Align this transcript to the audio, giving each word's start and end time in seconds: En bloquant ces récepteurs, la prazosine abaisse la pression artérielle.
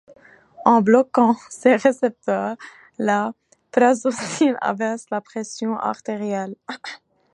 En 0.65 0.81
bloquant 0.81 1.35
ces 1.51 1.75
récepteurs, 1.75 2.55
la 2.97 3.35
prazosine 3.71 4.57
abaisse 4.59 5.05
la 5.11 5.21
pression 5.21 5.77
artérielle. 5.77 6.55